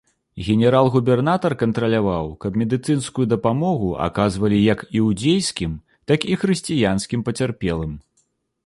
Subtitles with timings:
[0.45, 5.79] Генерал-губернатар кантраляваў, каб медыцынскую дапамогу аказвалі як іудзейскім,
[6.13, 7.93] так і хрысціянскім пацярпелым.